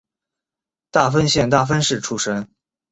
[0.89, 2.49] 大分县大分市出身。